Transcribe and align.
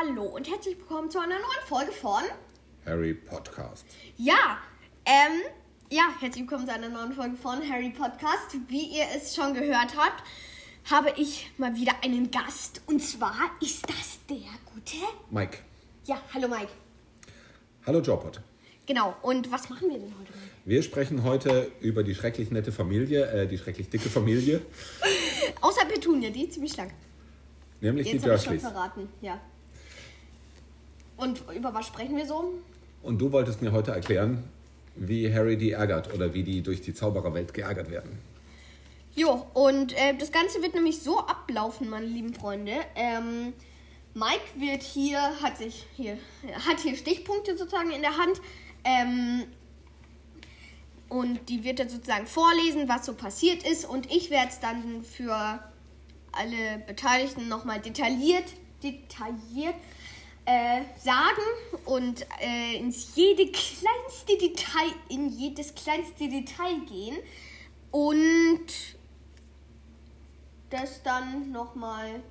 Hallo 0.00 0.22
und 0.24 0.48
herzlich 0.48 0.78
willkommen 0.78 1.10
zu 1.10 1.18
einer 1.18 1.34
neuen 1.34 1.66
Folge 1.66 1.92
von 1.92 2.22
Harry 2.86 3.12
Podcast. 3.12 3.84
Ja, 4.16 4.58
ähm, 5.04 5.40
ja, 5.90 6.04
herzlich 6.20 6.44
willkommen 6.44 6.66
zu 6.66 6.72
einer 6.72 6.88
neuen 6.88 7.12
Folge 7.12 7.36
von 7.36 7.60
Harry 7.68 7.90
Podcast. 7.90 8.56
Wie 8.68 8.96
ihr 8.96 9.04
es 9.14 9.34
schon 9.34 9.52
gehört 9.52 9.96
habt, 9.96 10.22
habe 10.90 11.12
ich 11.18 11.50
mal 11.58 11.74
wieder 11.76 11.92
einen 12.02 12.30
Gast 12.30 12.80
und 12.86 13.00
zwar 13.00 13.34
ist 13.60 13.86
das 13.90 14.20
der 14.28 14.48
gute. 14.72 14.96
Mike. 15.30 15.58
Ja, 16.06 16.18
hallo 16.32 16.48
Mike. 16.48 16.72
Hallo 17.84 18.00
Jobot. 18.00 18.40
Genau, 18.86 19.14
und 19.20 19.52
was 19.52 19.68
machen 19.68 19.90
wir 19.90 19.98
denn 19.98 20.14
heute? 20.18 20.32
Wir 20.64 20.82
sprechen 20.82 21.24
heute 21.24 21.70
über 21.80 22.02
die 22.04 22.14
schrecklich 22.14 22.50
nette 22.50 22.72
Familie, 22.72 23.26
äh, 23.30 23.46
die 23.46 23.58
schrecklich 23.58 23.90
dicke 23.90 24.08
Familie, 24.08 24.62
Außer 25.60 25.84
Petunia, 25.84 26.30
die 26.30 26.44
ist 26.44 26.54
ziemlich 26.54 26.72
schlank. 26.72 26.92
nämlich 27.82 28.06
Jetzt 28.06 28.24
die 28.24 28.28
habe 28.30 28.36
ich 28.36 28.44
schon 28.44 28.52
Dursleys. 28.54 28.72
verraten, 28.72 29.08
ja. 29.20 29.38
Und 31.20 31.42
über 31.54 31.74
was 31.74 31.86
sprechen 31.86 32.16
wir 32.16 32.26
so? 32.26 32.54
Und 33.02 33.18
du 33.18 33.30
wolltest 33.32 33.62
mir 33.62 33.72
heute 33.72 33.92
erklären, 33.92 34.44
wie 34.96 35.32
Harry 35.32 35.56
die 35.56 35.72
ärgert 35.72 36.12
oder 36.14 36.34
wie 36.34 36.42
die 36.42 36.62
durch 36.62 36.82
die 36.82 36.94
Zaubererwelt 36.94 37.54
geärgert 37.54 37.90
werden. 37.90 38.18
Jo, 39.14 39.46
und 39.54 39.92
äh, 39.92 40.14
das 40.16 40.32
Ganze 40.32 40.62
wird 40.62 40.74
nämlich 40.74 41.00
so 41.02 41.18
ablaufen, 41.18 41.90
meine 41.90 42.06
lieben 42.06 42.32
Freunde. 42.32 42.72
Ähm, 42.94 43.52
Mike 44.14 44.40
wird 44.56 44.82
hier, 44.82 45.20
hat 45.42 45.58
sich 45.58 45.86
hier, 45.96 46.16
hat 46.66 46.80
hier 46.80 46.96
Stichpunkte 46.96 47.56
sozusagen 47.56 47.90
in 47.90 48.02
der 48.02 48.16
Hand. 48.16 48.40
Ähm, 48.84 49.44
und 51.08 51.48
die 51.48 51.64
wird 51.64 51.80
er 51.80 51.88
sozusagen 51.88 52.26
vorlesen, 52.26 52.88
was 52.88 53.06
so 53.06 53.14
passiert 53.14 53.66
ist. 53.68 53.84
Und 53.84 54.10
ich 54.10 54.30
werde 54.30 54.50
es 54.50 54.60
dann 54.60 55.02
für 55.04 55.60
alle 56.32 56.78
Beteiligten 56.86 57.48
nochmal 57.48 57.80
detailliert, 57.80 58.44
detailliert 58.82 59.74
äh, 60.46 60.82
sagen 60.98 61.42
und 61.84 62.26
äh, 62.40 62.76
ins 62.78 63.14
jede 63.14 63.44
kleinste 63.50 64.38
Detail, 64.40 64.92
in 65.08 65.28
jedes 65.28 65.74
kleinste 65.74 66.28
Detail 66.28 66.80
gehen 66.88 67.18
und 67.90 68.66
das 70.70 71.02
dann 71.02 71.50
nochmal 71.52 72.22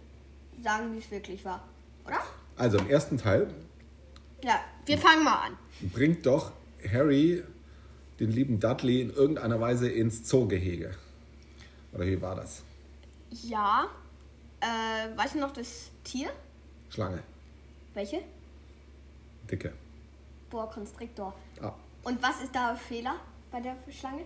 sagen, 0.61 0.93
wie 0.93 0.99
es 0.99 1.11
wirklich 1.11 1.43
war. 1.45 1.67
Oder? 2.05 2.19
Also 2.55 2.77
im 2.77 2.89
ersten 2.89 3.17
Teil 3.17 3.53
Ja, 4.44 4.59
wir 4.85 4.97
fangen 4.97 5.23
mal 5.23 5.47
an. 5.47 5.57
bringt 5.94 6.25
doch 6.25 6.51
Harry 6.91 7.44
den 8.19 8.31
lieben 8.31 8.59
Dudley 8.59 9.01
in 9.01 9.11
irgendeiner 9.11 9.61
Weise 9.61 9.89
ins 9.89 10.23
Zoogehege. 10.25 10.91
Oder 11.94 12.05
wie 12.05 12.21
war 12.21 12.35
das? 12.35 12.63
Ja. 13.44 13.88
Äh, 14.59 15.17
weißt 15.17 15.35
du 15.35 15.39
noch 15.39 15.51
das 15.53 15.89
Tier? 16.03 16.29
Schlange. 16.89 17.23
Welche? 18.00 18.23
Dicke. 19.52 19.73
Boah, 20.50 20.69
Constrictor. 20.69 21.33
Ah. 21.61 21.73
Und 22.03 22.23
was 22.23 22.41
ist 22.41 22.56
da 22.56 22.73
Fehler 22.73 23.16
bei 23.52 23.59
der 23.59 23.75
Schlange? 23.91 24.22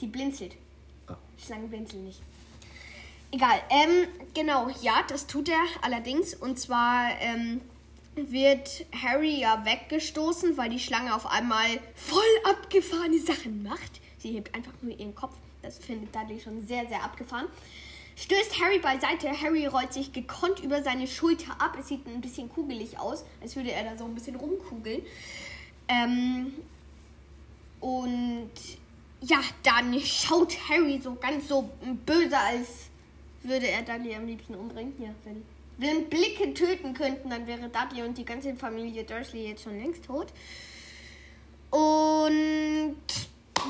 Die 0.00 0.08
blinzelt. 0.08 0.56
Ah. 1.06 1.16
Schlangen 1.38 1.70
blinzeln 1.70 2.04
nicht. 2.04 2.20
Egal, 3.30 3.62
ähm, 3.70 4.08
genau, 4.34 4.68
ja, 4.82 5.04
das 5.06 5.28
tut 5.28 5.48
er 5.48 5.62
allerdings. 5.82 6.34
Und 6.34 6.58
zwar 6.58 7.10
ähm, 7.20 7.60
wird 8.16 8.86
Harry 9.04 9.38
ja 9.38 9.64
weggestoßen, 9.64 10.56
weil 10.56 10.70
die 10.70 10.80
Schlange 10.80 11.14
auf 11.14 11.26
einmal 11.26 11.78
voll 11.94 12.22
abgefahrene 12.42 13.20
Sachen 13.20 13.62
macht. 13.62 14.00
Sie 14.18 14.32
hebt 14.32 14.52
einfach 14.52 14.72
nur 14.82 14.98
ihren 14.98 15.14
Kopf. 15.14 15.36
Das 15.62 15.78
findet 15.78 16.12
Dudley 16.12 16.40
schon 16.40 16.66
sehr, 16.66 16.88
sehr 16.88 17.04
abgefahren. 17.04 17.46
Stößt 18.16 18.60
Harry 18.60 18.78
beiseite. 18.78 19.28
Harry 19.40 19.66
rollt 19.66 19.92
sich 19.92 20.12
gekonnt 20.12 20.60
über 20.60 20.82
seine 20.82 21.06
Schulter 21.06 21.60
ab. 21.60 21.76
Es 21.78 21.88
sieht 21.88 22.06
ein 22.06 22.20
bisschen 22.20 22.48
kugelig 22.48 22.98
aus, 22.98 23.24
als 23.42 23.56
würde 23.56 23.72
er 23.72 23.84
da 23.84 23.96
so 23.96 24.04
ein 24.04 24.14
bisschen 24.14 24.36
rumkugeln. 24.36 25.02
Ähm, 25.88 26.52
und 27.80 28.50
ja, 29.20 29.40
dann 29.62 29.98
schaut 30.00 30.56
Harry 30.68 31.00
so 31.02 31.14
ganz 31.14 31.48
so 31.48 31.70
böse, 32.06 32.38
als 32.38 32.88
würde 33.42 33.68
er 33.68 33.82
Dudley 33.82 34.14
am 34.14 34.26
liebsten 34.26 34.54
umbringen. 34.54 34.94
Ja, 34.98 35.10
wenn, 35.24 35.44
wenn 35.78 36.08
Blicke 36.08 36.54
töten 36.54 36.94
könnten, 36.94 37.30
dann 37.30 37.46
wäre 37.46 37.68
Dudley 37.68 38.02
und 38.02 38.16
die 38.16 38.24
ganze 38.24 38.54
Familie 38.54 39.04
Dursley 39.04 39.48
jetzt 39.48 39.64
schon 39.64 39.78
längst 39.78 40.04
tot. 40.04 40.28
Und 41.70 42.96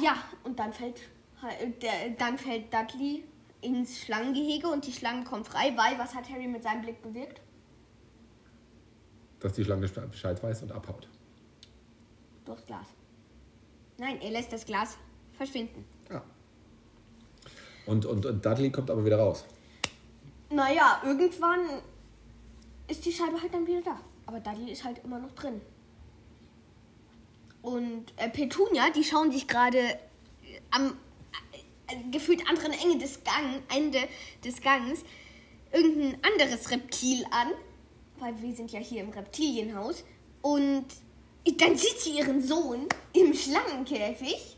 ja, 0.02 0.22
und 0.44 0.58
dann 0.58 0.72
fällt, 0.72 1.00
der, 1.80 2.10
dann 2.18 2.36
fällt 2.36 2.72
Dudley 2.72 3.24
ins 3.64 3.98
Schlangengehege 3.98 4.68
und 4.68 4.86
die 4.86 4.92
Schlange 4.92 5.24
kommt 5.24 5.46
frei, 5.46 5.74
weil 5.76 5.98
was 5.98 6.14
hat 6.14 6.28
Harry 6.30 6.46
mit 6.46 6.62
seinem 6.62 6.82
Blick 6.82 7.02
bewirkt? 7.02 7.40
Dass 9.40 9.54
die 9.54 9.64
Schlange 9.64 9.88
Bescheid 9.88 10.42
weiß 10.42 10.62
und 10.62 10.72
abhaut. 10.72 11.08
Durchs 12.44 12.66
Glas. 12.66 12.86
Nein, 13.98 14.20
er 14.20 14.30
lässt 14.30 14.52
das 14.52 14.64
Glas 14.64 14.96
verschwinden. 15.32 15.84
Ja. 16.10 16.22
Und, 17.86 18.06
und, 18.06 18.26
und 18.26 18.44
Dudley 18.44 18.70
kommt 18.70 18.90
aber 18.90 19.04
wieder 19.04 19.18
raus. 19.18 19.44
Naja, 20.50 21.02
irgendwann 21.04 21.60
ist 22.88 23.04
die 23.04 23.12
Scheibe 23.12 23.40
halt 23.40 23.52
dann 23.52 23.66
wieder 23.66 23.82
da. 23.82 24.00
Aber 24.26 24.40
Dudley 24.40 24.72
ist 24.72 24.84
halt 24.84 25.02
immer 25.04 25.18
noch 25.18 25.32
drin. 25.32 25.60
Und 27.62 28.12
äh, 28.16 28.28
Petunia, 28.28 28.90
die 28.90 29.04
schauen 29.04 29.32
sich 29.32 29.48
gerade 29.48 29.78
äh, 29.78 29.98
am 30.70 30.96
gefühlt 32.10 32.48
anderen 32.48 32.72
Ende 32.72 32.98
des 32.98 33.22
Gang, 33.24 33.62
Ende 33.74 34.08
des 34.44 34.60
Gangs 34.60 35.00
irgendein 35.72 36.18
anderes 36.22 36.70
Reptil 36.70 37.24
an. 37.30 37.48
Weil 38.18 38.40
wir 38.40 38.54
sind 38.54 38.72
ja 38.72 38.80
hier 38.80 39.02
im 39.02 39.10
Reptilienhaus. 39.10 40.04
Und 40.40 40.86
dann 41.58 41.76
sieht 41.76 42.00
sie 42.00 42.18
ihren 42.18 42.42
Sohn 42.42 42.88
im 43.12 43.34
Schlangenkäfig 43.34 44.56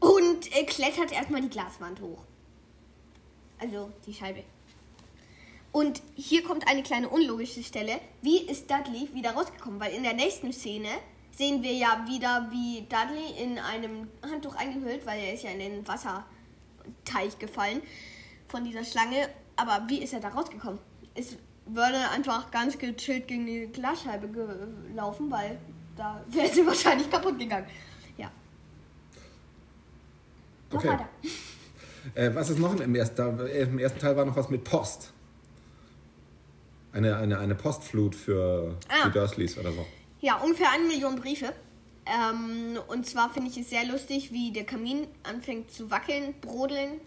und 0.00 0.56
äh, 0.56 0.64
klettert 0.64 1.12
erstmal 1.12 1.40
die 1.40 1.48
Glaswand 1.48 2.00
hoch. 2.00 2.22
Also 3.58 3.90
die 4.06 4.14
Scheibe. 4.14 4.44
Und 5.72 6.02
hier 6.14 6.42
kommt 6.42 6.66
eine 6.66 6.82
kleine 6.82 7.08
unlogische 7.08 7.62
Stelle. 7.62 8.00
Wie 8.22 8.38
ist 8.38 8.70
Dudley 8.70 9.08
wieder 9.12 9.32
rausgekommen? 9.32 9.80
Weil 9.80 9.92
in 9.92 10.02
der 10.02 10.14
nächsten 10.14 10.52
Szene 10.52 10.88
sehen 11.30 11.62
wir 11.62 11.72
ja 11.72 12.04
wieder, 12.08 12.48
wie 12.50 12.86
Dudley 12.88 13.42
in 13.42 13.58
einem 13.58 14.08
Handtuch 14.22 14.54
eingehüllt, 14.56 15.04
weil 15.04 15.20
er 15.20 15.34
ist 15.34 15.44
ja 15.44 15.50
in 15.50 15.58
den 15.58 15.86
Wasserteich 17.04 17.38
gefallen 17.38 17.82
von 18.48 18.64
dieser 18.64 18.84
Schlange. 18.84 19.28
Aber 19.56 19.82
wie 19.88 20.02
ist 20.02 20.12
er 20.12 20.20
da 20.20 20.28
rausgekommen? 20.28 20.78
Es 21.14 21.36
würde 21.66 22.08
einfach 22.10 22.50
ganz 22.50 22.78
gechillt 22.78 23.26
gegen 23.28 23.46
die 23.46 23.66
Glasscheibe 23.66 24.28
gelaufen, 24.28 25.30
weil 25.30 25.58
da 25.96 26.22
wäre 26.30 26.48
sie 26.48 26.66
wahrscheinlich 26.66 27.10
kaputt 27.10 27.38
gegangen. 27.38 27.66
Ja. 28.16 28.30
Mach 30.70 30.78
Okay. 30.78 30.88
weiter. 30.88 31.08
Äh, 32.14 32.34
was 32.34 32.50
ist 32.50 32.58
noch 32.58 32.78
im 32.80 32.94
ersten, 32.94 33.40
äh, 33.40 33.62
im 33.62 33.78
ersten 33.78 33.98
Teil 33.98 34.16
war 34.16 34.24
noch 34.24 34.36
was 34.36 34.48
mit 34.48 34.64
Post. 34.64 35.12
Eine, 36.92 37.16
eine, 37.16 37.38
eine 37.38 37.54
Postflut 37.54 38.14
für 38.14 38.76
Ah. 38.88 39.06
die 39.08 39.12
Dursleys 39.12 39.58
oder 39.58 39.72
so. 39.72 39.84
Ja, 40.20 40.36
ungefähr 40.38 40.70
eine 40.72 40.84
Million 40.84 41.16
Briefe. 41.16 41.52
Ähm, 42.08 42.78
und 42.88 43.06
zwar 43.06 43.30
finde 43.30 43.50
ich 43.50 43.58
es 43.58 43.68
sehr 43.70 43.84
lustig, 43.84 44.32
wie 44.32 44.50
der 44.50 44.64
Kamin 44.64 45.06
anfängt 45.24 45.70
zu 45.70 45.90
wackeln, 45.90 46.34
brodeln. 46.40 47.00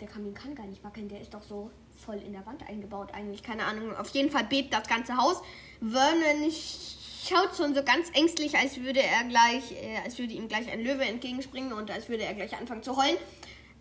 Der 0.00 0.08
Kamin 0.08 0.34
kann 0.34 0.54
gar 0.54 0.66
nicht 0.66 0.82
wackeln, 0.82 1.08
der 1.08 1.20
ist 1.20 1.32
doch 1.32 1.42
so 1.42 1.70
voll 2.04 2.16
in 2.16 2.32
der 2.32 2.44
Wand 2.44 2.68
eingebaut 2.68 3.14
eigentlich. 3.14 3.42
Keine 3.42 3.64
Ahnung. 3.64 3.96
Auf 3.96 4.08
jeden 4.10 4.30
Fall 4.30 4.44
bebt 4.44 4.74
das 4.74 4.86
ganze 4.88 5.16
Haus. 5.16 5.40
Vernon 5.80 6.50
schaut 6.50 7.56
schon 7.56 7.74
so 7.74 7.82
ganz 7.82 8.10
ängstlich, 8.12 8.56
als 8.56 8.76
würde 8.80 9.02
er 9.02 9.24
gleich, 9.24 9.72
äh, 9.72 9.98
als 10.04 10.18
würde 10.18 10.34
ihm 10.34 10.48
gleich 10.48 10.70
ein 10.70 10.82
Löwe 10.82 11.04
entgegenspringen 11.04 11.72
und 11.72 11.90
als 11.90 12.08
würde 12.08 12.24
er 12.24 12.34
gleich 12.34 12.56
anfangen 12.56 12.82
zu 12.82 12.96
heulen. 12.96 13.16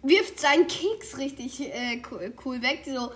Wirft 0.04 0.40
seinen 0.40 0.68
Keks 0.68 1.18
richtig 1.18 1.60
äh, 1.62 1.98
co- 1.98 2.20
cool 2.46 2.62
weg, 2.62 2.84
so. 2.86 3.12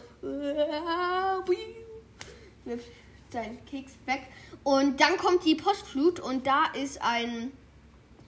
Wirft 2.65 2.85
seinen 3.31 3.63
Keks 3.65 3.93
weg. 4.05 4.23
Und 4.63 4.99
dann 4.99 5.17
kommt 5.17 5.45
die 5.45 5.55
Postflut 5.55 6.19
und 6.19 6.45
da 6.45 6.65
ist 6.73 7.01
ein, 7.01 7.51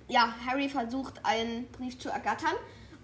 ja, 0.07 0.33
Harry 0.45 0.69
versucht 0.69 1.23
einen 1.23 1.67
Brief 1.67 1.99
zu 1.99 2.09
ergattern 2.09 2.55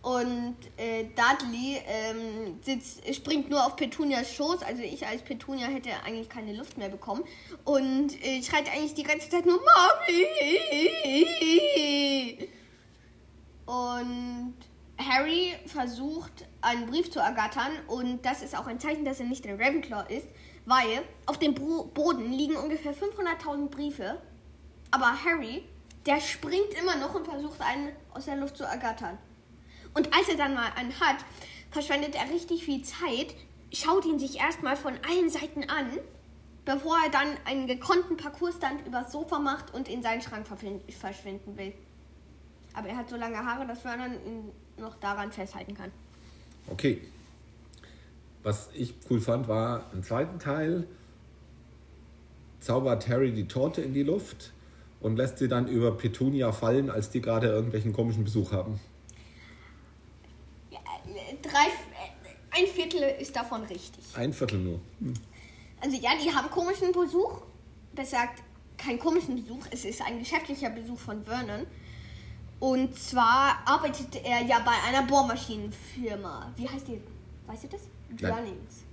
und 0.01 0.55
äh, 0.77 1.05
Dudley 1.15 1.81
ähm, 1.85 2.59
sitzt, 2.61 3.13
springt 3.13 3.49
nur 3.49 3.65
auf 3.65 3.75
Petunias 3.75 4.33
Schoß. 4.33 4.63
Also 4.63 4.81
ich 4.81 5.05
als 5.05 5.21
Petunia 5.21 5.67
hätte 5.67 5.89
eigentlich 6.05 6.29
keine 6.29 6.53
Luft 6.53 6.77
mehr 6.77 6.87
bekommen 6.87 7.23
und 7.65 8.13
äh, 8.23 8.41
schreit 8.41 8.71
eigentlich 8.71 8.93
die 8.93 9.03
ganze 9.03 9.29
Zeit 9.29 9.45
nur 9.45 9.59
Mami. 9.59 10.27
Und 13.65 14.55
Harry 14.97 15.55
versucht 15.65 16.45
einen 16.61 16.85
Brief 16.87 17.11
zu 17.11 17.19
ergattern 17.19 17.71
und 17.87 18.25
das 18.25 18.41
ist 18.41 18.57
auch 18.57 18.67
ein 18.67 18.79
Zeichen, 18.79 19.03
dass 19.03 19.19
er 19.19 19.25
nicht 19.25 19.45
ein 19.45 19.61
Ravenclaw 19.61 20.05
ist, 20.07 20.27
weil 20.67 21.01
auf 21.25 21.39
dem 21.39 21.55
Boden 21.55 22.31
liegen 22.31 22.55
ungefähr 22.55 22.93
500.000 22.93 23.69
Briefe, 23.69 24.21
aber 24.91 25.17
Harry, 25.25 25.63
der 26.05 26.21
springt 26.21 26.73
immer 26.79 26.95
noch 26.97 27.15
und 27.15 27.25
versucht 27.25 27.59
einen 27.61 27.89
aus 28.13 28.25
der 28.25 28.37
Luft 28.37 28.57
zu 28.57 28.63
ergattern. 28.63 29.17
Und 29.95 30.13
als 30.13 30.29
er 30.29 30.37
dann 30.37 30.53
mal 30.53 30.71
einen 30.75 30.99
hat, 30.99 31.17
verschwendet 31.71 32.13
er 32.13 32.29
richtig 32.29 32.63
viel 32.63 32.83
Zeit, 32.83 33.33
schaut 33.73 34.05
ihn 34.05 34.19
sich 34.19 34.39
erstmal 34.39 34.77
von 34.77 34.93
allen 35.09 35.29
Seiten 35.31 35.67
an 35.69 35.97
bevor 36.67 36.97
er 37.01 37.09
dann 37.09 37.29
einen 37.45 37.65
gekonnten 37.65 38.17
Parcoursstand 38.17 38.85
übers 38.85 39.13
Sofa 39.13 39.39
macht 39.39 39.73
und 39.73 39.87
in 39.87 40.03
seinen 40.03 40.21
Schrank 40.21 40.45
verschwinden 40.45 41.57
will. 41.57 41.73
Aber 42.73 42.89
er 42.89 42.97
hat 42.97 43.09
so 43.09 43.15
lange 43.15 43.37
Haare, 43.37 43.65
dass 43.65 43.81
Vernon 43.81 44.13
ihn 44.25 44.51
noch 44.77 44.95
daran 44.97 45.31
festhalten 45.31 45.73
kann. 45.73 45.91
Okay. 46.69 47.01
Was 48.47 48.69
ich 48.73 48.93
cool 49.09 49.19
fand, 49.19 49.49
war 49.49 49.91
im 49.91 50.03
zweiten 50.03 50.39
Teil 50.39 50.87
zaubert 52.61 53.09
Harry 53.09 53.33
die 53.33 53.45
Torte 53.45 53.81
in 53.81 53.93
die 53.93 54.03
Luft 54.03 54.53
und 55.01 55.17
lässt 55.17 55.39
sie 55.39 55.49
dann 55.49 55.67
über 55.67 55.91
Petunia 55.91 56.53
fallen, 56.53 56.89
als 56.89 57.09
die 57.09 57.19
gerade 57.19 57.47
irgendwelchen 57.47 57.91
komischen 57.91 58.23
Besuch 58.23 58.53
haben. 58.53 58.79
Ja, 60.71 60.79
drei, 61.41 61.65
äh, 61.67 62.61
ein 62.61 62.67
Viertel 62.67 63.01
ist 63.19 63.35
davon 63.35 63.63
richtig. 63.63 64.05
Ein 64.13 64.31
Viertel 64.31 64.59
nur. 64.59 64.79
Also 65.81 65.97
ja, 65.97 66.11
die 66.23 66.33
haben 66.33 66.49
komischen 66.49 66.93
Besuch. 66.93 67.41
Besser 67.93 68.21
gesagt, 68.21 68.43
kein 68.77 68.97
komischen 68.97 69.35
Besuch. 69.35 69.65
Es 69.71 69.83
ist 69.83 70.01
ein 70.01 70.19
geschäftlicher 70.19 70.69
Besuch 70.69 70.99
von 70.99 71.25
Vernon. 71.25 71.67
Und 72.61 72.97
zwar 72.97 73.57
arbeitet 73.65 74.23
er 74.23 74.41
ja 74.45 74.59
bei 74.59 74.71
einer 74.87 75.05
Bohrmaschinenfirma. 75.05 76.53
Wie 76.55 76.69
heißt 76.69 76.87
die? 76.87 77.01
Weißt 77.47 77.63
du 77.63 77.67
das? 77.69 77.81
Nein. 78.09 78.33
Grunnings. 78.33 78.83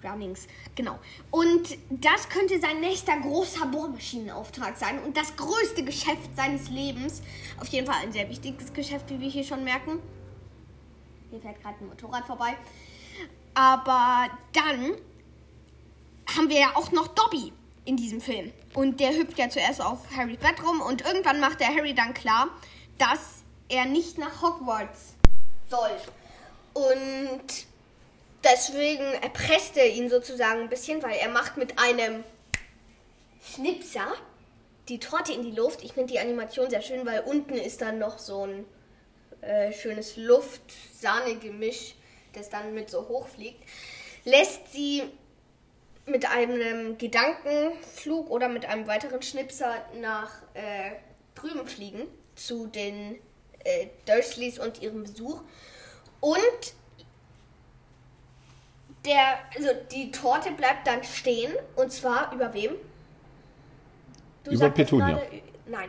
Grunnings, 0.00 0.48
genau. 0.74 0.98
Und 1.30 1.78
das 1.90 2.28
könnte 2.28 2.60
sein 2.60 2.80
nächster 2.80 3.16
großer 3.20 3.66
Bohrmaschinenauftrag 3.66 4.76
sein 4.76 4.98
und 5.04 5.16
das 5.16 5.36
größte 5.36 5.84
Geschäft 5.84 6.36
seines 6.36 6.68
Lebens. 6.68 7.22
Auf 7.60 7.68
jeden 7.68 7.86
Fall 7.86 8.02
ein 8.02 8.12
sehr 8.12 8.28
wichtiges 8.28 8.72
Geschäft, 8.72 9.08
wie 9.10 9.20
wir 9.20 9.30
hier 9.30 9.44
schon 9.44 9.62
merken. 9.64 10.00
Hier 11.30 11.40
fährt 11.40 11.62
gerade 11.62 11.76
ein 11.80 11.88
Motorrad 11.88 12.26
vorbei. 12.26 12.56
Aber 13.54 14.28
dann 14.52 14.96
haben 16.36 16.48
wir 16.48 16.58
ja 16.58 16.72
auch 16.74 16.90
noch 16.90 17.08
Dobby 17.08 17.52
in 17.84 17.96
diesem 17.96 18.20
Film. 18.20 18.52
Und 18.74 19.00
der 19.00 19.14
hüpft 19.16 19.38
ja 19.38 19.48
zuerst 19.48 19.80
auf 19.80 19.98
Harrys 20.16 20.38
Bett 20.38 20.62
rum 20.64 20.80
und 20.80 21.02
irgendwann 21.02 21.40
macht 21.40 21.60
der 21.60 21.68
Harry 21.68 21.94
dann 21.94 22.14
klar, 22.14 22.48
dass 22.98 23.42
er 23.68 23.84
nicht 23.86 24.18
nach 24.18 24.42
Hogwarts 24.42 25.14
soll. 25.68 25.90
Und 26.74 27.66
deswegen 28.44 29.04
erpresst 29.22 29.76
er 29.76 29.88
ihn 29.88 30.08
sozusagen 30.08 30.62
ein 30.62 30.68
bisschen, 30.68 31.02
weil 31.02 31.16
er 31.16 31.28
macht 31.28 31.56
mit 31.56 31.78
einem 31.78 32.24
Schnipser 33.54 34.12
die 34.88 34.98
Torte 34.98 35.32
in 35.32 35.42
die 35.42 35.52
Luft. 35.52 35.82
Ich 35.82 35.92
finde 35.92 36.12
die 36.12 36.18
Animation 36.18 36.70
sehr 36.70 36.82
schön, 36.82 37.06
weil 37.06 37.20
unten 37.20 37.54
ist 37.54 37.82
dann 37.82 37.98
noch 37.98 38.18
so 38.18 38.46
ein 38.46 38.64
äh, 39.40 39.72
schönes 39.72 40.16
Luft-Sahne-Gemisch, 40.16 41.94
das 42.32 42.48
dann 42.48 42.74
mit 42.74 42.90
so 42.90 43.08
hoch 43.08 43.28
fliegt. 43.28 43.62
Lässt 44.24 44.72
sie 44.72 45.02
mit 46.06 46.28
einem 46.30 46.98
Gedankenflug 46.98 48.30
oder 48.30 48.48
mit 48.48 48.64
einem 48.64 48.86
weiteren 48.86 49.22
Schnipser 49.22 49.84
nach 50.00 50.30
äh, 50.54 50.92
drüben 51.34 51.66
fliegen 51.66 52.06
zu 52.34 52.66
den 52.66 53.18
äh, 53.64 53.86
Dursleys 54.06 54.58
und 54.58 54.82
ihrem 54.82 55.04
Besuch. 55.04 55.42
Und 56.22 56.74
der, 59.04 59.38
also 59.56 59.70
die 59.90 60.12
Torte 60.12 60.52
bleibt 60.52 60.86
dann 60.86 61.02
stehen 61.02 61.52
und 61.74 61.90
zwar 61.90 62.32
über 62.32 62.54
wem? 62.54 62.76
Du 64.44 64.52
Über 64.52 64.70
Petunia. 64.70 65.08
gerade, 65.08 65.42
nein. 65.66 65.88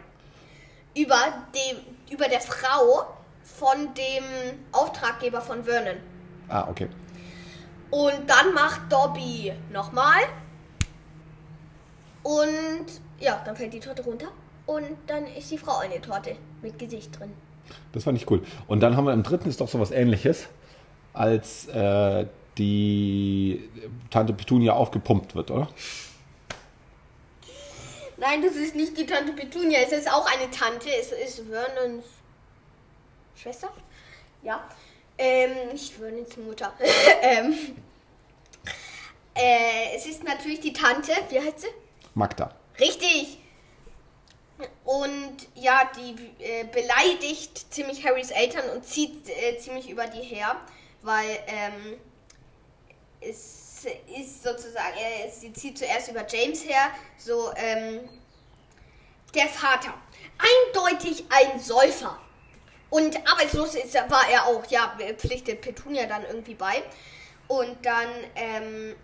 Über 0.96 1.46
dem, 1.54 1.78
über 2.12 2.28
der 2.28 2.42
Frau 2.42 3.14
von 3.44 3.94
dem 3.94 4.24
Auftraggeber 4.72 5.40
von 5.40 5.64
Vernon. 5.64 5.98
Ah, 6.50 6.68
okay. 6.68 6.90
Und 7.92 8.28
dann 8.28 8.54
macht 8.56 8.92
Dobby 8.92 9.54
nochmal. 9.72 10.24
Und 12.24 12.86
ja, 13.20 13.40
dann 13.46 13.56
fällt 13.56 13.74
die 13.74 13.80
Torte 13.80 14.04
runter. 14.04 14.30
Und 14.66 14.98
dann 15.06 15.28
ist 15.28 15.52
die 15.52 15.60
Frau 15.60 15.78
eine 15.78 16.02
Torte 16.02 16.38
mit 16.64 16.80
Gesicht 16.80 17.20
drin. 17.20 17.34
Das 17.92 18.04
fand 18.04 18.18
ich 18.18 18.30
cool. 18.30 18.44
Und 18.68 18.80
dann 18.80 18.98
haben 18.98 19.06
wir 19.06 19.14
im 19.14 19.24
dritten 19.24 19.50
ist 19.50 19.62
doch 19.62 19.68
sowas 19.68 19.92
ähnliches, 19.92 20.48
als 21.14 21.68
äh, 21.68 22.26
die 22.58 23.70
Tante 24.10 24.34
Petunia 24.34 24.74
aufgepumpt 24.74 25.36
wird, 25.36 25.52
oder? 25.52 25.70
Nein, 28.18 28.42
das 28.42 28.56
ist 28.56 28.76
nicht 28.76 28.98
die 28.98 29.06
Tante 29.06 29.34
Petunia. 29.34 29.80
Es 29.82 29.92
ist 29.92 30.12
auch 30.12 30.26
eine 30.26 30.50
Tante. 30.50 30.90
Es 30.90 31.12
ist 31.12 31.46
Vernons 31.48 32.06
Schwester. 33.36 33.70
Ja. 34.44 34.64
Ähm, 35.18 35.52
nicht 35.72 35.94
Vernons 35.94 36.38
Mutter. 36.38 36.74
ähm, 37.22 37.54
äh, 39.36 39.96
es 39.96 40.06
ist 40.06 40.24
natürlich 40.24 40.62
die 40.62 40.74
Tante. 40.74 41.12
Wie 41.30 41.40
heißt 41.40 41.62
sie? 41.62 41.68
Magda. 42.14 42.56
Richtig. 42.80 43.40
Und 44.84 45.38
ja, 45.56 45.90
die 45.98 46.16
äh, 46.44 46.66
beleidigt 46.66 47.74
ziemlich 47.74 48.06
Harrys 48.06 48.32
Eltern 48.32 48.70
und 48.70 48.86
zieht 48.86 49.28
äh, 49.30 49.58
ziemlich 49.58 49.90
über 49.90 50.06
die 50.08 50.22
her, 50.22 50.56
weil 51.02 51.40
ähm, 51.48 52.00
es 53.20 53.86
ist 54.18 54.44
sozusagen, 54.44 54.98
äh, 54.98 55.30
sie 55.30 55.52
zieht 55.54 55.78
zuerst 55.78 56.10
über 56.10 56.26
James 56.28 56.64
her, 56.66 56.92
so 57.18 57.52
ähm, 57.56 58.08
der 59.34 59.48
Vater. 59.48 59.94
Eindeutig 60.38 61.26
ein 61.30 61.60
Säufer. 61.60 62.20
Und 62.90 63.18
arbeitslos 63.28 63.76
ist, 63.76 63.96
war 63.96 64.30
er 64.30 64.46
auch, 64.46 64.64
ja, 64.70 64.96
pflichtet 65.18 65.62
Petunia 65.62 66.06
dann 66.06 66.24
irgendwie 66.26 66.54
bei. 66.54 66.84
Und 67.48 67.84
dann 67.84 68.08
ähm, 68.36 68.96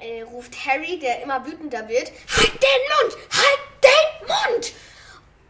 äh, 0.00 0.22
ruft 0.22 0.66
Harry, 0.66 0.98
der 0.98 1.22
immer 1.22 1.46
wütender 1.46 1.88
wird, 1.88 2.10
halt 2.36 2.52
den 2.52 2.82
Mund, 3.00 3.16
halt 3.32 3.73
Mund! 4.26 4.72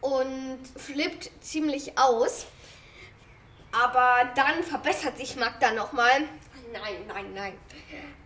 Und 0.00 0.58
flippt 0.76 1.30
ziemlich 1.40 1.98
aus. 1.98 2.46
Aber 3.72 4.30
dann 4.36 4.62
verbessert 4.62 5.16
sich 5.16 5.36
Magda 5.36 5.72
nochmal. 5.72 6.28
Nein, 6.72 7.06
nein, 7.08 7.32
nein. 7.34 7.58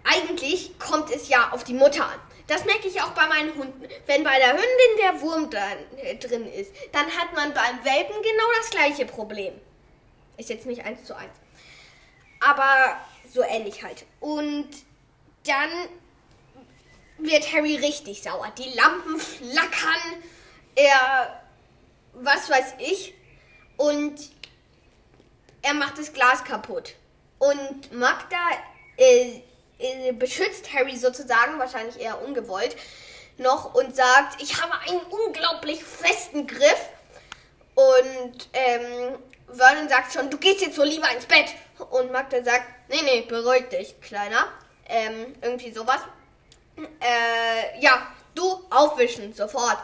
Eigentlich 0.04 0.78
kommt 0.78 1.10
es 1.10 1.28
ja 1.28 1.50
auf 1.52 1.64
die 1.64 1.74
Mutter 1.74 2.04
an. 2.04 2.20
Das 2.46 2.64
merke 2.64 2.88
ich 2.88 3.00
auch 3.02 3.10
bei 3.10 3.26
meinen 3.26 3.54
Hunden. 3.54 3.86
Wenn 4.06 4.24
bei 4.24 4.38
der 4.38 4.52
Hündin 4.52 4.96
der 5.02 5.20
Wurm 5.20 5.50
äh, 5.96 6.16
drin 6.16 6.50
ist, 6.50 6.72
dann 6.92 7.06
hat 7.06 7.34
man 7.34 7.52
beim 7.52 7.84
Welpen 7.84 8.16
genau 8.22 8.46
das 8.58 8.70
gleiche 8.70 9.04
Problem. 9.04 9.52
Ist 10.38 10.48
jetzt 10.48 10.66
nicht 10.66 10.84
eins 10.84 11.04
zu 11.04 11.14
eins. 11.14 11.34
Aber 12.40 12.96
so 13.32 13.42
ähnlich 13.42 13.82
halt. 13.82 14.06
Und 14.20 14.68
dann 15.46 15.70
wird 17.18 17.52
Harry 17.52 17.76
richtig 17.76 18.22
sauer. 18.22 18.50
Die 18.56 18.70
Lampen 18.74 19.18
flackern. 19.18 20.22
Er, 20.78 21.42
was 22.14 22.48
weiß 22.48 22.74
ich. 22.78 23.14
Und 23.76 24.30
er 25.62 25.74
macht 25.74 25.98
das 25.98 26.12
Glas 26.12 26.44
kaputt. 26.44 26.94
Und 27.38 27.92
Magda 27.92 28.36
äh, 28.96 29.40
äh, 29.78 30.12
beschützt 30.12 30.72
Harry 30.72 30.96
sozusagen, 30.96 31.58
wahrscheinlich 31.58 32.00
eher 32.00 32.20
ungewollt, 32.22 32.76
noch 33.38 33.74
und 33.74 33.94
sagt, 33.94 34.42
ich 34.42 34.60
habe 34.60 34.72
einen 34.88 35.00
unglaublich 35.00 35.84
festen 35.84 36.46
Griff. 36.46 36.88
Und 37.74 38.48
ähm, 38.52 39.18
Vernon 39.52 39.88
sagt 39.88 40.12
schon, 40.12 40.30
du 40.30 40.38
gehst 40.38 40.60
jetzt 40.60 40.76
so 40.76 40.82
lieber 40.82 41.10
ins 41.12 41.26
Bett. 41.26 41.46
Und 41.90 42.10
Magda 42.10 42.42
sagt, 42.42 42.64
nee, 42.88 43.02
nee, 43.02 43.20
beruhig 43.22 43.68
dich, 43.68 44.00
Kleiner. 44.00 44.48
Ähm, 44.88 45.34
irgendwie 45.40 45.70
sowas. 45.70 46.00
Äh, 46.76 47.80
ja, 47.80 48.08
du 48.34 48.64
aufwischen, 48.70 49.32
sofort. 49.32 49.78